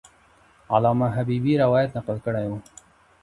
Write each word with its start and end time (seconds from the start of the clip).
علامه 0.75 1.07
حبیبي 1.17 1.53
روایت 1.63 1.89
نقل 1.97 2.17
کړی 2.25 2.45
وو. 2.47 2.59